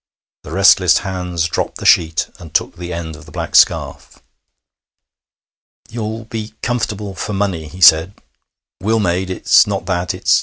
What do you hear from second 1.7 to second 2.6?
the sheet and